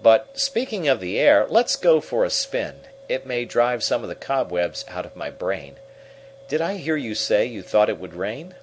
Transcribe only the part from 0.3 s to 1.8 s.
speaking of the air, let's